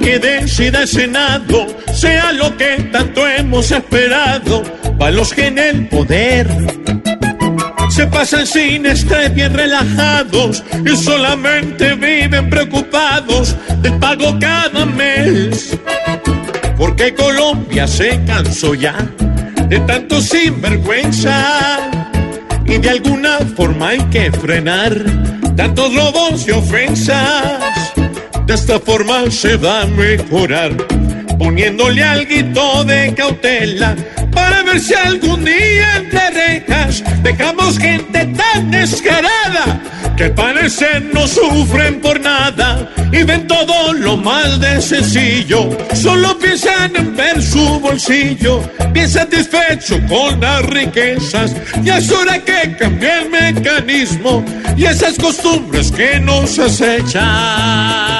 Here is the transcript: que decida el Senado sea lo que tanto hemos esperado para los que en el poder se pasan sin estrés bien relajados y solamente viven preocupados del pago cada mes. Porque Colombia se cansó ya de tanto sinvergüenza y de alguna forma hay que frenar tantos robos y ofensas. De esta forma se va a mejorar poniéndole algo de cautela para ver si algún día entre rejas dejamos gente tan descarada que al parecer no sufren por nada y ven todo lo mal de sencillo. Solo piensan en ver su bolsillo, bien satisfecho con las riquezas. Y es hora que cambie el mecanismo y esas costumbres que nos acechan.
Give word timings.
que 0.00 0.18
decida 0.18 0.82
el 0.82 0.88
Senado 0.88 1.66
sea 1.92 2.32
lo 2.32 2.56
que 2.56 2.88
tanto 2.90 3.26
hemos 3.28 3.70
esperado 3.70 4.62
para 4.98 5.12
los 5.12 5.32
que 5.32 5.46
en 5.46 5.58
el 5.58 5.88
poder 5.88 6.48
se 7.90 8.06
pasan 8.06 8.46
sin 8.46 8.86
estrés 8.86 9.32
bien 9.34 9.54
relajados 9.54 10.64
y 10.84 10.96
solamente 10.96 11.94
viven 11.94 12.50
preocupados 12.50 13.56
del 13.82 13.94
pago 13.98 14.36
cada 14.40 14.84
mes. 14.84 15.78
Porque 16.76 17.14
Colombia 17.14 17.86
se 17.86 18.20
cansó 18.24 18.74
ya 18.74 18.96
de 19.68 19.78
tanto 19.80 20.20
sinvergüenza 20.20 21.90
y 22.66 22.78
de 22.78 22.90
alguna 22.90 23.38
forma 23.56 23.88
hay 23.88 24.00
que 24.10 24.32
frenar 24.32 24.92
tantos 25.56 25.94
robos 25.94 26.46
y 26.48 26.50
ofensas. 26.50 27.83
De 28.46 28.54
esta 28.54 28.78
forma 28.78 29.30
se 29.30 29.56
va 29.56 29.82
a 29.82 29.86
mejorar 29.86 30.76
poniéndole 31.38 32.02
algo 32.04 32.84
de 32.84 33.14
cautela 33.14 33.96
para 34.32 34.62
ver 34.62 34.80
si 34.80 34.94
algún 34.94 35.44
día 35.44 35.96
entre 35.96 36.30
rejas 36.30 37.02
dejamos 37.22 37.78
gente 37.78 38.26
tan 38.26 38.70
descarada 38.70 39.80
que 40.16 40.24
al 40.24 40.34
parecer 40.34 41.02
no 41.12 41.26
sufren 41.26 42.00
por 42.00 42.20
nada 42.20 42.90
y 43.12 43.22
ven 43.22 43.46
todo 43.46 43.92
lo 43.92 44.16
mal 44.16 44.60
de 44.60 44.80
sencillo. 44.80 45.76
Solo 45.94 46.38
piensan 46.38 46.94
en 46.96 47.16
ver 47.16 47.42
su 47.42 47.80
bolsillo, 47.80 48.62
bien 48.92 49.08
satisfecho 49.08 49.98
con 50.08 50.40
las 50.40 50.64
riquezas. 50.66 51.54
Y 51.82 51.90
es 51.90 52.10
hora 52.12 52.38
que 52.38 52.76
cambie 52.76 53.22
el 53.22 53.30
mecanismo 53.30 54.44
y 54.76 54.84
esas 54.84 55.18
costumbres 55.18 55.90
que 55.90 56.20
nos 56.20 56.58
acechan. 56.58 58.13